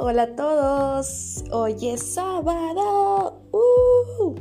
Hola 0.00 0.22
a 0.22 0.36
todos. 0.36 1.42
Hoy 1.50 1.88
es 1.88 2.14
sábado. 2.14 3.42
Uh, 3.50 4.36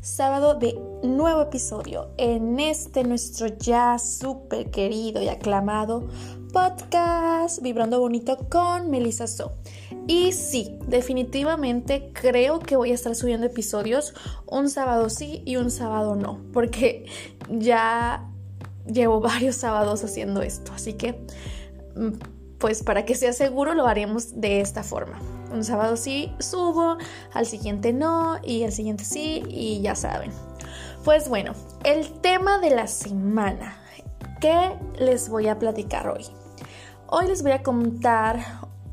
sábado 0.00 0.54
de 0.54 0.80
nuevo 1.02 1.42
episodio 1.42 2.10
en 2.18 2.60
este 2.60 3.02
nuestro 3.02 3.48
ya 3.48 3.98
súper 3.98 4.70
querido 4.70 5.20
y 5.20 5.26
aclamado 5.26 6.06
podcast 6.52 7.60
Vibrando 7.62 7.98
Bonito 7.98 8.46
con 8.48 8.90
Melissa 8.90 9.26
So. 9.26 9.54
Y 10.06 10.30
sí, 10.30 10.78
definitivamente 10.86 12.12
creo 12.12 12.60
que 12.60 12.76
voy 12.76 12.92
a 12.92 12.94
estar 12.94 13.16
subiendo 13.16 13.48
episodios 13.48 14.14
un 14.46 14.70
sábado 14.70 15.10
sí 15.10 15.42
y 15.44 15.56
un 15.56 15.72
sábado 15.72 16.14
no, 16.14 16.38
porque 16.52 17.06
ya 17.50 18.30
llevo 18.86 19.18
varios 19.20 19.56
sábados 19.56 20.04
haciendo 20.04 20.42
esto, 20.42 20.70
así 20.72 20.92
que 20.92 21.26
mm, 21.96 22.41
pues 22.62 22.84
para 22.84 23.04
que 23.04 23.16
sea 23.16 23.32
seguro 23.32 23.74
lo 23.74 23.88
haremos 23.88 24.40
de 24.40 24.60
esta 24.60 24.84
forma. 24.84 25.18
Un 25.52 25.64
sábado 25.64 25.96
sí 25.96 26.32
subo, 26.38 26.96
al 27.34 27.44
siguiente 27.44 27.92
no 27.92 28.38
y 28.40 28.62
al 28.62 28.70
siguiente 28.70 29.04
sí 29.04 29.42
y 29.48 29.82
ya 29.82 29.96
saben. 29.96 30.30
Pues 31.04 31.28
bueno, 31.28 31.54
el 31.82 32.08
tema 32.20 32.60
de 32.60 32.70
la 32.70 32.86
semana. 32.86 33.78
¿Qué 34.40 34.78
les 34.96 35.28
voy 35.28 35.48
a 35.48 35.58
platicar 35.58 36.08
hoy? 36.08 36.24
Hoy 37.08 37.26
les 37.26 37.42
voy 37.42 37.50
a 37.50 37.64
contar 37.64 38.38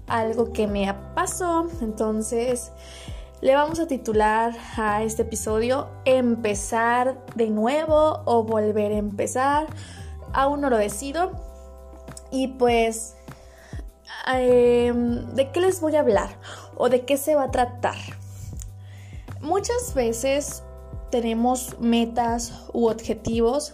algo 0.08 0.52
que 0.52 0.66
me 0.66 0.92
pasó, 1.14 1.68
entonces 1.82 2.72
le 3.42 3.54
vamos 3.54 3.80
a 3.80 3.86
titular 3.86 4.52
a 4.78 5.04
este 5.04 5.22
episodio 5.22 5.90
Empezar 6.06 7.24
de 7.36 7.52
nuevo 7.52 8.24
o 8.26 8.44
volver 8.44 8.94
a 8.94 8.98
empezar. 8.98 9.68
Aún 10.34 10.62
no 10.62 10.72
lo 10.72 10.78
decido. 10.78 11.32
Y 12.32 12.50
pues 12.50 13.16
Em, 14.32 15.26
¿de 15.34 15.52
qué 15.52 15.60
les 15.60 15.82
voy 15.82 15.96
a 15.96 16.02
hablar? 16.02 16.40
¿O 16.78 16.90
de 16.90 17.04
qué 17.04 17.18
se 17.18 17.34
va 17.34 17.46
a 17.46 17.52
tratar? 17.52 17.98
Muchas 19.42 19.94
veces 19.96 20.62
tenemos 21.10 21.80
metas 21.80 22.54
u 22.74 22.90
objetivos 22.90 23.74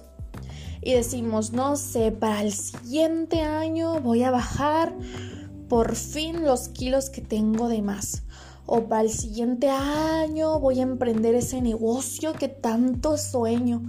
y 0.81 0.93
decimos, 0.93 1.51
no 1.51 1.75
sé, 1.75 2.11
para 2.11 2.41
el 2.41 2.53
siguiente 2.53 3.41
año 3.41 3.99
voy 3.99 4.23
a 4.23 4.31
bajar 4.31 4.93
por 5.67 5.95
fin 5.95 6.45
los 6.45 6.69
kilos 6.69 7.09
que 7.09 7.21
tengo 7.21 7.67
de 7.67 7.81
más. 7.81 8.23
O 8.65 8.85
para 8.85 9.01
el 9.01 9.09
siguiente 9.09 9.69
año 9.69 10.59
voy 10.59 10.79
a 10.79 10.83
emprender 10.83 11.35
ese 11.35 11.61
negocio 11.61 12.33
que 12.33 12.47
tanto 12.47 13.17
sueño 13.17 13.81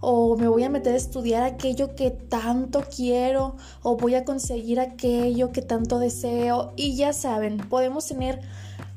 o 0.00 0.36
me 0.36 0.48
voy 0.48 0.64
a 0.64 0.70
meter 0.70 0.94
a 0.94 0.96
estudiar 0.96 1.42
aquello 1.42 1.94
que 1.94 2.10
tanto 2.10 2.84
quiero 2.94 3.56
o 3.82 3.96
voy 3.96 4.14
a 4.14 4.24
conseguir 4.24 4.80
aquello 4.80 5.52
que 5.52 5.62
tanto 5.62 5.98
deseo 5.98 6.72
y 6.76 6.96
ya 6.96 7.12
saben, 7.12 7.58
podemos 7.58 8.06
tener 8.06 8.40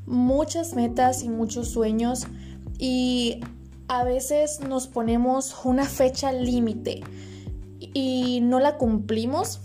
muchas 0.05 0.73
metas 0.73 1.23
y 1.23 1.29
muchos 1.29 1.69
sueños 1.69 2.25
y 2.79 3.41
a 3.87 4.03
veces 4.03 4.61
nos 4.61 4.87
ponemos 4.87 5.55
una 5.65 5.85
fecha 5.85 6.31
límite 6.31 7.01
y 7.93 8.39
no 8.41 8.59
la 8.59 8.77
cumplimos, 8.77 9.59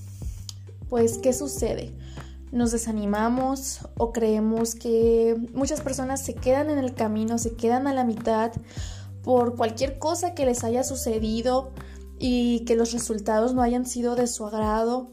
pues 0.89 1.19
¿qué 1.19 1.33
sucede? 1.33 1.92
Nos 2.50 2.73
desanimamos 2.73 3.80
o 3.97 4.12
creemos 4.12 4.75
que 4.75 5.36
muchas 5.55 5.83
personas 5.83 6.25
se 6.25 6.34
quedan 6.34 6.70
en 6.70 6.78
el 6.78 6.95
camino, 6.95 7.39
se 7.39 7.55
quedan 7.55 7.86
a 7.86 7.95
la 7.95 8.05
mitad 8.05 8.52
por 9.22 9.56
cualquier 9.56 9.98
cosa 9.98 10.34
que 10.34 10.47
les 10.47 10.64
haya 10.64 10.84
sucedido 10.84 11.72
y 12.19 12.64
que 12.64 12.77
los 12.77 12.92
resultados 12.92 13.55
no 13.55 13.62
hayan 13.62 13.86
sido 13.86 14.16
de 14.16 14.27
su 14.27 14.47
agrado. 14.47 15.12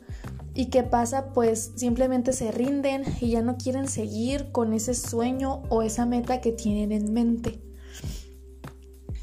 ¿Y 0.53 0.67
qué 0.67 0.83
pasa? 0.83 1.33
Pues 1.33 1.73
simplemente 1.75 2.31
se 2.31 2.51
rinden 2.51 3.03
y 3.19 3.31
ya 3.31 3.41
no 3.41 3.57
quieren 3.57 3.87
seguir 3.87 4.51
con 4.51 4.73
ese 4.73 4.93
sueño 4.93 5.63
o 5.69 5.81
esa 5.81 6.05
meta 6.05 6.39
que 6.39 6.51
tienen 6.51 6.91
en 6.91 7.13
mente. 7.13 7.61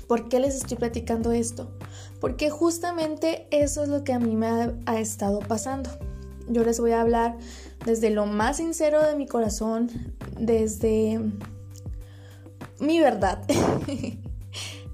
¿Por 0.07 0.29
qué 0.29 0.41
les 0.41 0.57
estoy 0.57 0.77
platicando 0.77 1.33
esto? 1.33 1.71
Porque 2.21 2.51
justamente 2.51 3.49
eso 3.51 3.83
es 3.83 3.89
lo 3.89 4.05
que 4.05 4.13
a 4.13 4.19
mí 4.19 4.37
me 4.37 4.47
ha, 4.47 4.75
ha 4.85 5.01
estado 5.01 5.39
pasando. 5.41 5.89
Yo 6.49 6.65
les 6.65 6.79
voy 6.79 6.93
a 6.93 7.01
hablar 7.01 7.39
desde 7.87 8.11
lo 8.11 8.27
más 8.27 8.59
sincero 8.59 9.03
de 9.03 9.17
mi 9.17 9.27
corazón, 9.27 9.91
desde 10.39 11.19
mi 12.79 13.01
verdad. 13.01 13.43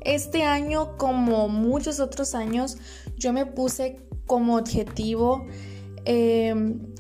Este 0.09 0.43
año, 0.43 0.97
como 0.97 1.51
muchos 1.51 2.01
otros 2.01 2.35
años, 2.35 2.79
yo 3.19 3.35
me 3.35 3.45
puse 3.45 4.01
como 4.25 4.57
objetivo 4.57 5.45
em, 6.07 6.95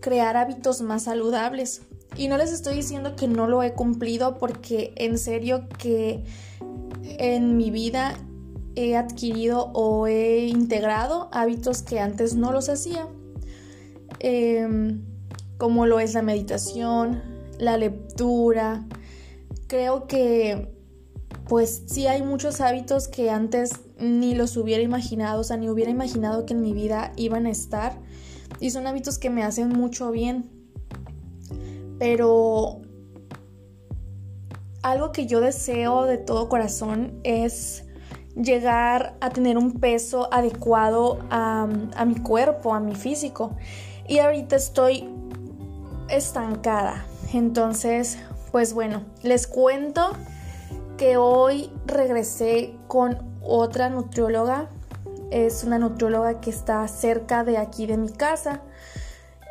crear 0.00 0.36
hábitos 0.36 0.82
más 0.82 1.04
saludables. 1.04 1.80
Y 2.14 2.28
no 2.28 2.36
les 2.36 2.52
estoy 2.52 2.76
diciendo 2.76 3.16
que 3.16 3.26
no 3.26 3.46
lo 3.46 3.62
he 3.62 3.72
cumplido 3.72 4.36
porque 4.36 4.92
en 4.96 5.16
serio 5.16 5.66
que 5.78 6.24
en 7.02 7.56
mi 7.56 7.70
vida 7.70 8.18
he 8.74 8.98
adquirido 8.98 9.70
o 9.72 10.06
he 10.06 10.46
integrado 10.46 11.30
hábitos 11.32 11.80
que 11.80 12.00
antes 12.00 12.34
no 12.34 12.52
los 12.52 12.68
hacía. 12.68 13.08
Em, 14.18 15.00
como 15.56 15.86
lo 15.86 16.00
es 16.00 16.12
la 16.12 16.20
meditación, 16.20 17.22
la 17.58 17.78
lectura. 17.78 18.84
Creo 19.68 20.06
que 20.06 20.71
pues 21.52 21.82
sí 21.84 22.06
hay 22.06 22.22
muchos 22.22 22.62
hábitos 22.62 23.08
que 23.08 23.28
antes 23.28 23.72
ni 23.98 24.34
los 24.34 24.56
hubiera 24.56 24.82
imaginado, 24.82 25.42
o 25.42 25.44
sea, 25.44 25.58
ni 25.58 25.68
hubiera 25.68 25.90
imaginado 25.90 26.46
que 26.46 26.54
en 26.54 26.62
mi 26.62 26.72
vida 26.72 27.12
iban 27.16 27.44
a 27.44 27.50
estar. 27.50 27.92
Y 28.58 28.70
son 28.70 28.86
hábitos 28.86 29.18
que 29.18 29.28
me 29.28 29.42
hacen 29.42 29.68
mucho 29.68 30.10
bien. 30.10 30.48
Pero 31.98 32.80
algo 34.82 35.12
que 35.12 35.26
yo 35.26 35.42
deseo 35.42 36.04
de 36.04 36.16
todo 36.16 36.48
corazón 36.48 37.20
es 37.22 37.84
llegar 38.34 39.18
a 39.20 39.28
tener 39.28 39.58
un 39.58 39.78
peso 39.78 40.32
adecuado 40.32 41.18
a, 41.28 41.66
mi 42.06 42.14
cuerpo, 42.14 42.72
a 42.72 42.80
mi 42.80 42.94
físico. 42.94 43.54
Y 44.08 44.20
ahorita 44.20 44.56
estoy 44.56 45.06
estancada. 46.08 47.04
Entonces, 47.34 48.16
pues 48.52 48.72
bueno, 48.72 49.02
les 49.22 49.46
cuento 49.46 50.12
hoy 51.16 51.70
regresé 51.86 52.76
con 52.88 53.18
otra 53.42 53.88
nutrióloga. 53.88 54.68
Es 55.30 55.64
una 55.64 55.78
nutrióloga 55.78 56.40
que 56.40 56.50
está 56.50 56.86
cerca 56.88 57.44
de 57.44 57.58
aquí 57.58 57.86
de 57.86 57.96
mi 57.96 58.10
casa. 58.10 58.62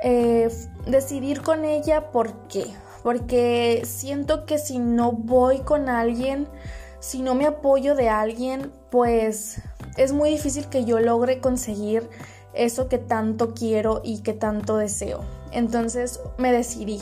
Eh, 0.04 0.50
decidir 0.88 1.42
con 1.42 1.66
ella, 1.66 2.12
¿por 2.12 2.48
qué? 2.48 2.66
Porque 3.04 3.84
siento 3.86 4.46
que 4.46 4.58
si 4.58 4.80
no 4.80 5.12
voy 5.12 5.60
con 5.60 5.90
alguien, 5.90 6.48
si 7.00 7.22
no 7.22 7.36
me 7.36 7.48
apoyo 7.48 7.96
de 7.96 8.10
alguien, 8.10 8.72
pues 8.90 9.62
es 9.98 10.14
muy 10.14 10.30
difícil 10.30 10.68
que 10.68 10.86
yo 10.86 11.00
logre 11.00 11.40
conseguir 11.40 12.10
eso 12.54 12.88
que 12.88 12.98
tanto 12.98 13.54
quiero 13.54 14.02
y 14.04 14.22
que 14.22 14.34
tanto 14.34 14.78
deseo. 14.78 15.22
Entonces 15.52 16.20
me 16.38 16.52
decidí 16.52 17.02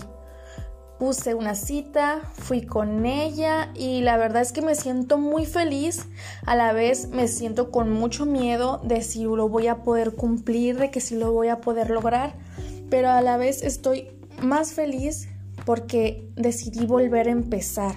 puse 0.99 1.33
una 1.33 1.55
cita, 1.55 2.19
fui 2.33 2.61
con 2.61 3.05
ella 3.05 3.71
y 3.73 4.01
la 4.01 4.17
verdad 4.17 4.41
es 4.41 4.51
que 4.51 4.61
me 4.61 4.75
siento 4.75 5.17
muy 5.17 5.45
feliz, 5.45 6.07
a 6.45 6.57
la 6.57 6.73
vez 6.73 7.07
me 7.07 7.29
siento 7.29 7.71
con 7.71 7.91
mucho 7.91 8.25
miedo 8.25 8.81
de 8.83 9.01
si 9.01 9.23
lo 9.23 9.47
voy 9.47 9.67
a 9.67 9.77
poder 9.77 10.11
cumplir, 10.11 10.77
de 10.77 10.91
que 10.91 10.99
si 10.99 11.15
lo 11.15 11.31
voy 11.31 11.47
a 11.47 11.61
poder 11.61 11.89
lograr, 11.89 12.35
pero 12.89 13.09
a 13.09 13.21
la 13.21 13.37
vez 13.37 13.63
estoy 13.63 14.09
más 14.41 14.73
feliz 14.73 15.29
porque 15.65 16.29
decidí 16.35 16.85
volver 16.85 17.29
a 17.29 17.31
empezar. 17.31 17.95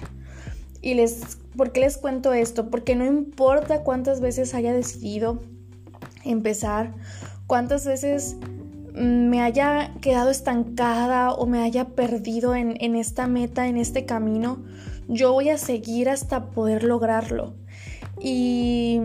Y 0.81 0.93
les, 0.93 1.37
¿por 1.57 1.73
qué 1.73 1.81
les 1.81 1.97
cuento 1.97 2.31
esto? 2.31 2.69
Porque 2.69 2.95
no 2.95 3.05
importa 3.05 3.83
cuántas 3.83 4.21
veces 4.21 4.53
haya 4.53 4.73
decidido 4.73 5.41
empezar, 6.23 6.93
cuántas 7.47 7.85
veces 7.85 8.37
me 8.93 9.41
haya 9.41 9.93
quedado 10.01 10.29
estancada 10.29 11.31
o 11.31 11.45
me 11.45 11.63
haya 11.63 11.89
perdido 11.89 12.55
en, 12.55 12.95
esta 12.95 13.27
meta, 13.27 13.67
en 13.67 13.77
este 13.77 14.05
camino, 14.05 14.63
yo 15.07 15.33
voy 15.33 15.49
a 15.49 15.57
seguir 15.57 16.09
hasta 16.09 16.51
poder 16.51 16.83
lograrlo. 16.83 17.55
Y 18.21 19.01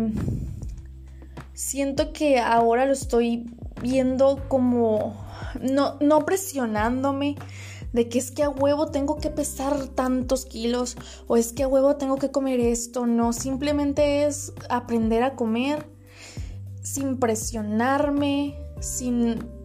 siento 1.55 2.13
que 2.13 2.39
ahora 2.39 2.87
lo 2.87 2.93
estoy 2.93 3.51
viendo 3.81 4.45
como 4.49 5.17
no, 5.61 5.97
no 6.01 6.27
presionándome 6.27 7.37
de 7.93 8.09
que 8.09 8.19
es 8.19 8.31
que 8.31 8.43
a 8.43 8.51
huevo 8.51 8.89
tengo 8.89 9.17
que 9.17 9.31
pesar 9.31 9.89
tantos 9.89 10.45
kilos 10.45 10.97
o 11.27 11.39
es 11.39 11.55
que 11.55 11.63
a 11.63 11.69
huevo 11.69 11.97
tengo 11.97 12.17
que 12.17 12.31
comer 12.31 12.61
esto, 12.61 13.07
no, 13.07 13.33
simplemente 13.33 14.25
es 14.25 14.53
aprender 14.69 15.23
a 15.23 15.35
comer 15.35 15.89
sin 16.83 17.19
presionarme, 17.19 18.57
sin 18.81 19.58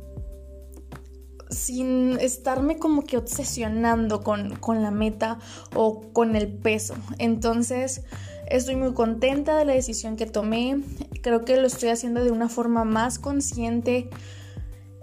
sin 1.54 2.20
estarme 2.20 2.78
como 2.78 3.04
que 3.04 3.18
obsesionando 3.18 4.22
con, 4.22 4.60
la 4.82 4.92
meta 4.92 5.40
o 5.76 6.02
con 6.14 6.36
el 6.36 6.48
peso. 6.48 6.96
Entonces, 7.18 8.02
estoy 8.48 8.76
muy 8.76 8.94
contenta 8.94 9.58
de 9.58 9.66
la 9.66 9.74
decisión 9.74 10.16
que 10.16 10.26
tomé. 10.26 10.82
Creo 11.22 11.46
que 11.46 11.58
lo 11.58 11.68
estoy 11.68 11.90
haciendo 11.90 12.24
de 12.24 12.32
una 12.32 12.50
forma 12.50 12.84
más 12.84 13.20
consciente. 13.20 14.10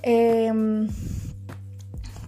Em, 0.03 0.89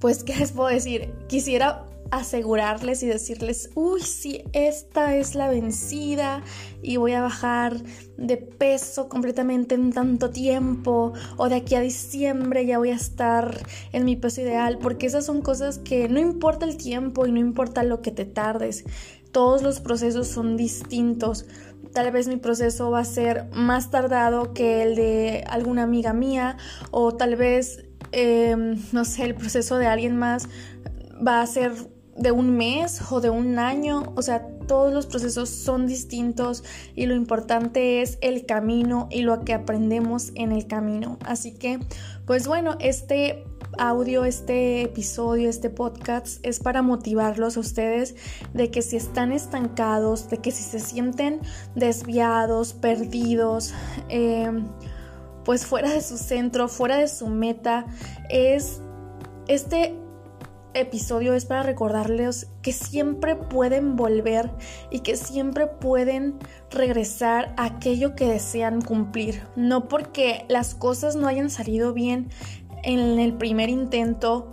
pues, 0.00 0.24
¿qué 0.24 0.36
les 0.36 0.52
puedo 0.52 0.69
decir? 0.69 1.12
Quisiera 1.28 1.84
asegurarles 2.12 3.03
y 3.03 3.06
decirles, 3.06 3.70
uy, 3.75 4.03
sí, 4.03 4.44
esta 4.53 5.17
es 5.17 5.35
la 5.35 5.49
vencida 5.49 6.43
y 6.82 6.99
voy 6.99 7.12
a 7.12 7.23
bajar 7.23 7.82
de 8.19 8.37
peso 8.37 9.09
completamente 9.09 9.75
en 9.75 9.94
tanto 9.94 10.29
tiempo 10.29 11.14
o 11.38 11.49
de 11.49 11.55
aquí 11.55 11.75
a 11.75 11.81
diciembre 11.81 12.67
ya 12.67 12.76
voy 12.76 12.91
a 12.91 12.97
estar 12.97 13.67
en 13.93 14.05
mi 14.05 14.17
peso 14.17 14.43
ideal, 14.43 14.79
porque 14.79 15.06
esas 15.06 15.25
son 15.25 15.41
cosas 15.41 15.79
que 15.79 16.11
no 16.11 16.20
importa 16.20 16.67
el 16.67 16.76
tiempo 16.76 17.26
y 17.26 17.32
no 17.32 17.41
importa 17.41 17.82
lo 17.82 18.03
que 18.03 18.11
te 18.11 18.26
tardes, 18.26 18.85
todos 19.32 19.62
los 19.62 19.81
procesos 19.81 20.29
son 20.29 20.58
distintos. 20.58 21.47
Tal 21.94 22.12
vez 22.12 22.29
mi 22.29 22.37
proceso 22.37 22.91
va 22.91 23.00
a 23.00 23.05
ser 23.06 23.49
más 23.55 23.91
tardado 23.91 24.53
que 24.53 24.82
el 24.82 24.97
de 24.97 25.44
alguna 25.49 25.85
amiga 25.85 26.12
mía 26.12 26.58
o 26.91 27.15
tal 27.15 27.37
vez, 27.37 27.87
em, 28.12 28.76
no 28.93 29.06
sé, 29.06 29.25
el 29.25 29.35
proceso 29.35 29.79
de 29.79 29.87
alguien 29.87 30.19
más 30.19 30.47
va 31.26 31.41
a 31.41 31.47
ser 31.47 31.73
de 32.17 32.31
un 32.31 32.56
mes 32.56 33.00
o 33.11 33.20
de 33.20 33.31
un 33.31 33.59
año, 33.59 34.12
o 34.17 34.23
sea, 34.23 34.47
todos 34.67 34.93
los 34.93 35.06
procesos 35.06 35.49
son 35.49 35.87
distintos 35.87 36.62
y 36.94 37.06
lo 37.06 37.14
importante 37.14 38.03
es 38.03 38.19
el 38.20 38.47
camino 38.47 39.09
y 39.11 39.23
lo 39.23 39.44
que 39.44 39.55
aprendemos 39.55 40.32
en 40.35 40.53
el 40.53 40.67
camino. 40.67 41.19
Así 41.25 41.53
que, 41.53 41.79
pues 42.26 42.47
bueno, 42.47 42.76
este 42.81 43.44
audio, 43.79 44.25
este 44.25 44.82
episodio, 44.82 45.49
este 45.49 45.70
podcast 45.70 46.44
es 46.44 46.61
para 46.61 46.82
motivarlos 46.82 47.56
a 47.56 47.61
ustedes 47.61 48.15
de 48.53 48.70
que 48.70 48.82
si 48.82 48.97
están 48.97 49.32
estancados, 49.32 50.29
de 50.29 50.38
que 50.38 50.50
si 50.50 50.62
se 50.62 50.81
sienten 50.81 51.41
desviados, 51.75 52.75
perdidos, 52.75 53.73
em, 54.08 54.69
pues 55.44 55.67
fuera 55.67 55.91
de 55.91 56.03
su 56.03 56.19
centro, 56.19 56.69
fuera 56.69 56.99
de 56.99 57.08
su 57.08 57.29
meta, 57.29 57.87
es 58.29 58.81
este 59.49 60.01
episodio 60.74 61.34
es 61.34 61.44
para 61.44 61.62
recordarles 61.62 62.48
que 62.62 62.72
siempre 62.72 63.36
pueden 63.36 63.96
volver 63.96 64.50
y 64.90 65.00
que 65.00 65.16
siempre 65.16 65.66
pueden 65.66 66.38
regresar 66.70 67.54
a 67.56 67.66
aquello 67.66 68.14
que 68.14 68.26
desean 68.26 68.80
cumplir. 68.80 69.42
No 69.56 69.88
porque 69.88 70.44
las 70.48 70.74
cosas 70.74 71.16
no 71.16 71.28
hayan 71.28 71.50
salido 71.50 71.92
bien 71.92 72.30
en 72.82 73.19
el 73.19 73.34
primer 73.34 73.69
intento, 73.69 74.52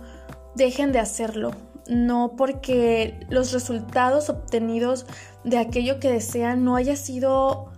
dejen 0.54 0.92
de 0.92 0.98
hacerlo. 0.98 1.52
No 1.88 2.34
porque 2.36 3.26
los 3.28 3.52
resultados 3.52 4.30
obtenidos 4.30 5.06
de 5.44 5.58
aquello 5.58 5.98
que 5.98 6.12
desean 6.12 6.64
no 6.64 6.76
haya 6.76 6.96
sido 6.96 7.70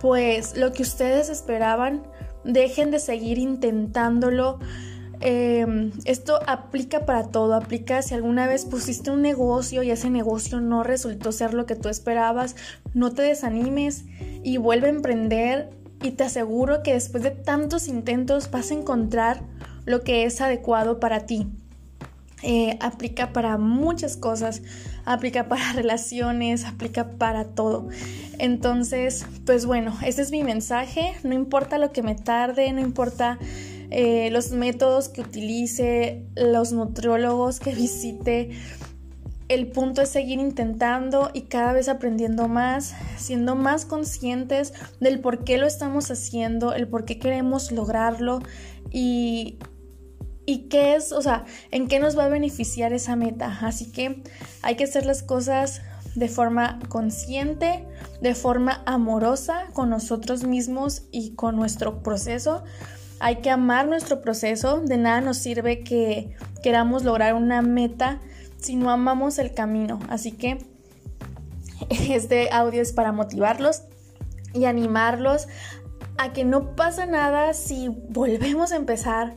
pues 0.00 0.56
lo 0.56 0.72
que 0.72 0.82
ustedes 0.82 1.28
esperaban, 1.28 2.02
dejen 2.44 2.90
de 2.90 2.98
seguir 2.98 3.38
intentándolo 3.38 4.58
Em, 5.24 5.92
esto 6.04 6.40
aplica 6.48 7.06
para 7.06 7.28
todo, 7.28 7.54
aplica 7.54 8.02
si 8.02 8.12
alguna 8.12 8.48
vez 8.48 8.64
pusiste 8.64 9.12
un 9.12 9.22
negocio 9.22 9.84
y 9.84 9.92
ese 9.92 10.10
negocio 10.10 10.60
no 10.60 10.82
resultó 10.82 11.30
ser 11.30 11.54
lo 11.54 11.64
que 11.64 11.76
tú 11.76 11.88
esperabas, 11.88 12.56
no 12.92 13.12
te 13.12 13.22
desanimes 13.22 14.04
y 14.42 14.56
vuelve 14.56 14.88
a 14.88 14.90
emprender 14.90 15.70
y 16.02 16.10
te 16.10 16.24
aseguro 16.24 16.82
que 16.82 16.94
después 16.94 17.22
de 17.22 17.30
tantos 17.30 17.86
intentos 17.86 18.50
vas 18.50 18.72
a 18.72 18.74
encontrar 18.74 19.42
lo 19.84 20.02
que 20.02 20.24
es 20.24 20.40
adecuado 20.40 20.98
para 20.98 21.24
ti. 21.24 21.46
Eh, 22.42 22.76
aplica 22.80 23.32
para 23.32 23.56
muchas 23.56 24.16
cosas, 24.16 24.62
aplica 25.04 25.46
para 25.46 25.72
relaciones, 25.74 26.64
aplica 26.64 27.10
para 27.10 27.44
todo. 27.44 27.88
Entonces, 28.38 29.24
pues 29.46 29.66
bueno, 29.66 29.96
ese 30.04 30.22
es 30.22 30.32
mi 30.32 30.42
mensaje, 30.42 31.14
no 31.22 31.32
importa 31.32 31.78
lo 31.78 31.92
que 31.92 32.02
me 32.02 32.16
tarde, 32.16 32.72
no 32.72 32.80
importa 32.80 33.38
eh, 33.94 34.30
los 34.30 34.52
métodos 34.52 35.10
que 35.10 35.20
utilice, 35.20 36.24
los 36.34 36.72
nutriólogos 36.72 37.60
que 37.60 37.74
visite. 37.74 38.50
El 39.48 39.66
punto 39.66 40.00
es 40.00 40.08
seguir 40.08 40.38
intentando 40.38 41.30
y 41.34 41.42
cada 41.42 41.74
vez 41.74 41.90
aprendiendo 41.90 42.48
más, 42.48 42.94
siendo 43.18 43.54
más 43.54 43.84
conscientes 43.84 44.72
del 44.98 45.20
por 45.20 45.44
qué 45.44 45.58
lo 45.58 45.66
estamos 45.66 46.10
haciendo, 46.10 46.72
el 46.72 46.88
por 46.88 47.04
qué 47.04 47.18
queremos 47.18 47.70
lograrlo 47.70 48.38
y, 48.90 49.58
y 50.46 50.68
qué 50.70 50.94
es, 50.94 51.12
o 51.12 51.20
sea, 51.20 51.44
en 51.70 51.86
qué 51.86 52.00
nos 52.00 52.16
va 52.16 52.24
a 52.24 52.28
beneficiar 52.28 52.94
esa 52.94 53.14
meta. 53.14 53.58
Así 53.60 53.92
que 53.92 54.22
hay 54.62 54.76
que 54.76 54.84
hacer 54.84 55.04
las 55.04 55.22
cosas 55.22 55.82
de 56.14 56.28
forma 56.28 56.78
consciente, 56.88 57.86
de 58.22 58.34
forma 58.34 58.82
amorosa 58.86 59.66
con 59.74 59.90
nosotros 59.90 60.44
mismos 60.44 61.02
y 61.10 61.34
con 61.34 61.56
nuestro 61.56 62.02
proceso 62.02 62.64
hay 63.22 63.36
que 63.36 63.50
amar 63.50 63.86
nuestro 63.86 64.20
proceso, 64.20 64.80
de 64.80 64.96
nada 64.96 65.20
nos 65.20 65.38
sirve 65.38 65.84
que 65.84 66.34
queramos 66.60 67.04
lograr 67.04 67.34
una 67.34 67.62
meta 67.62 68.18
si 68.58 68.74
no 68.74 68.90
amamos 68.90 69.38
el 69.38 69.54
camino. 69.54 70.00
Así 70.08 70.32
que 70.32 70.58
este 71.88 72.50
audio 72.50 72.82
es 72.82 72.92
para 72.92 73.12
motivarlos 73.12 73.84
y 74.54 74.64
animarlos 74.64 75.46
a 76.18 76.32
que 76.32 76.44
no 76.44 76.74
pasa 76.74 77.06
nada 77.06 77.54
si 77.54 77.90
volvemos 78.08 78.72
a 78.72 78.76
empezar, 78.76 79.36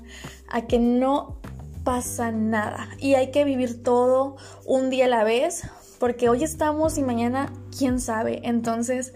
a 0.50 0.64
que 0.64 0.80
no 0.80 1.40
pasa 1.84 2.32
nada 2.32 2.90
y 2.98 3.14
hay 3.14 3.30
que 3.30 3.44
vivir 3.44 3.84
todo 3.84 4.36
un 4.66 4.90
día 4.90 5.06
a 5.06 5.10
la 5.10 5.24
vez 5.24 5.70
porque 6.00 6.28
hoy 6.28 6.44
estamos 6.44 6.98
y 6.98 7.04
mañana 7.04 7.54
quién 7.78 8.00
sabe. 8.00 8.42
Entonces, 8.46 9.14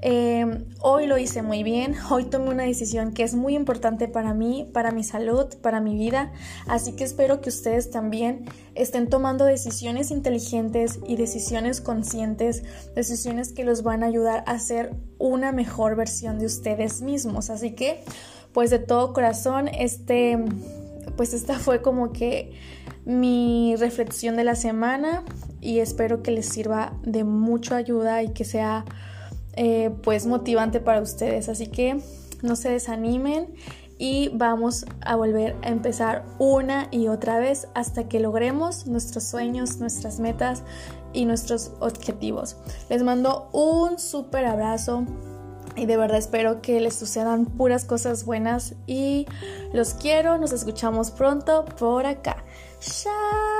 Em, 0.00 0.64
hoy 0.80 1.08
lo 1.08 1.18
hice 1.18 1.42
muy 1.42 1.64
bien, 1.64 1.96
hoy 2.10 2.24
tomé 2.24 2.50
una 2.50 2.62
decisión 2.62 3.12
que 3.12 3.24
es 3.24 3.34
muy 3.34 3.56
importante 3.56 4.06
para 4.06 4.32
mí, 4.32 4.70
para 4.72 4.92
mi 4.92 5.02
salud, 5.02 5.46
para 5.60 5.80
mi 5.80 5.96
vida, 5.96 6.32
así 6.68 6.94
que 6.94 7.02
espero 7.02 7.40
que 7.40 7.48
ustedes 7.48 7.90
también 7.90 8.44
estén 8.76 9.08
tomando 9.08 9.44
decisiones 9.44 10.12
inteligentes 10.12 11.00
y 11.06 11.16
decisiones 11.16 11.80
conscientes, 11.80 12.62
decisiones 12.94 13.52
que 13.52 13.64
los 13.64 13.82
van 13.82 14.04
a 14.04 14.06
ayudar 14.06 14.44
a 14.46 14.60
ser 14.60 14.94
una 15.18 15.50
mejor 15.50 15.96
versión 15.96 16.38
de 16.38 16.46
ustedes 16.46 17.02
mismos. 17.02 17.50
Así 17.50 17.72
que, 17.72 18.04
pues 18.52 18.70
de 18.70 18.78
todo 18.78 19.12
corazón, 19.12 19.66
este, 19.66 20.38
pues 21.16 21.34
esta 21.34 21.58
fue 21.58 21.82
como 21.82 22.12
que 22.12 22.52
mi 23.04 23.74
reflexión 23.76 24.36
de 24.36 24.44
la 24.44 24.54
semana 24.54 25.24
y 25.60 25.80
espero 25.80 26.22
que 26.22 26.30
les 26.30 26.46
sirva 26.46 26.92
de 27.02 27.24
mucha 27.24 27.74
ayuda 27.74 28.22
y 28.22 28.32
que 28.32 28.44
sea 28.44 28.84
eh, 29.54 29.90
pues 30.02 30.26
motivante 30.26 30.80
para 30.80 31.00
ustedes. 31.00 31.48
Así 31.48 31.66
que 31.66 32.00
no 32.42 32.56
se 32.56 32.70
desanimen 32.70 33.54
y 33.98 34.30
vamos 34.32 34.86
a 35.00 35.16
volver 35.16 35.56
a 35.62 35.68
empezar 35.68 36.24
una 36.38 36.88
y 36.90 37.08
otra 37.08 37.38
vez 37.38 37.68
hasta 37.74 38.08
que 38.08 38.20
logremos 38.20 38.86
nuestros 38.86 39.24
sueños, 39.24 39.78
nuestras 39.78 40.20
metas 40.20 40.62
y 41.12 41.24
nuestros 41.24 41.72
objetivos. 41.80 42.56
Les 42.88 43.02
mando 43.02 43.50
un 43.52 43.98
súper 43.98 44.44
abrazo 44.44 45.04
y 45.76 45.86
de 45.86 45.96
verdad 45.96 46.18
espero 46.18 46.62
que 46.62 46.80
les 46.80 46.94
sucedan 46.94 47.46
puras 47.46 47.84
cosas 47.84 48.24
buenas 48.24 48.74
y 48.86 49.26
los 49.72 49.94
quiero, 49.94 50.38
nos 50.38 50.52
escuchamos 50.52 51.10
pronto 51.10 51.64
por 51.64 52.06
acá. 52.06 52.44
Chao. 52.80 53.57